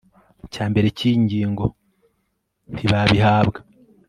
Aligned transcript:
cya 0.53 0.63
mbere 0.71 0.87
cy 0.97 1.03
iyi 1.07 1.15
ngingo 1.23 1.65
ntibabihabwa 2.73 3.59